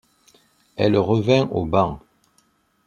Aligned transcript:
Elle 0.77 0.97
revint 0.97 1.47
au 1.51 1.63
banc. 1.63 2.01